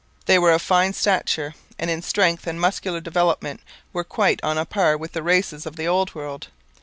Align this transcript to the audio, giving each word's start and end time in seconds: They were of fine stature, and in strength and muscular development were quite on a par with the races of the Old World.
They 0.25 0.39
were 0.39 0.51
of 0.51 0.63
fine 0.63 0.93
stature, 0.93 1.53
and 1.77 1.87
in 1.91 2.01
strength 2.01 2.47
and 2.47 2.59
muscular 2.59 2.99
development 3.01 3.61
were 3.93 4.03
quite 4.03 4.43
on 4.43 4.57
a 4.57 4.65
par 4.65 4.97
with 4.97 5.11
the 5.11 5.21
races 5.21 5.67
of 5.67 5.75
the 5.75 5.87
Old 5.87 6.15
World. 6.15 6.47